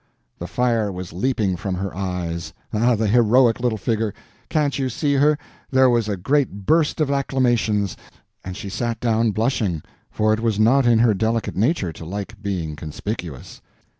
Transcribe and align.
The 0.39 0.47
fire 0.47 0.91
was 0.91 1.13
leaping 1.13 1.55
from 1.57 1.75
her 1.75 1.95
eyes—ah, 1.95 2.95
the 2.95 3.05
heroic 3.05 3.59
little 3.59 3.77
figure! 3.77 4.15
can't 4.49 4.79
you 4.79 4.89
see 4.89 5.13
her? 5.13 5.37
There 5.69 5.91
was 5.91 6.09
a 6.09 6.17
great 6.17 6.65
burst 6.65 6.99
of 6.99 7.11
acclamations, 7.11 7.95
and 8.43 8.57
she 8.57 8.67
sat 8.69 8.99
down 8.99 9.29
blushing, 9.29 9.83
for 10.09 10.33
it 10.33 10.39
was 10.39 10.59
not 10.59 10.87
in 10.87 10.97
her 10.97 11.13
delicate 11.13 11.55
nature 11.55 11.93
to 11.93 12.03
like 12.03 12.41
being 12.41 12.75
conspicuous. 12.75 13.61